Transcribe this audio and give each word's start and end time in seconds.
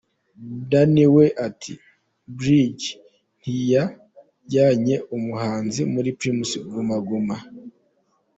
Danny 0.69 1.05
we 1.15 1.25
ati 1.47 1.73
“Bridge 2.37 2.87
ntiyajyana 3.39 4.95
umuhanzi 5.15 5.81
muri 5.93 6.09
Primus 6.19 6.51
Guma 6.71 6.97
Guma”. 7.07 7.35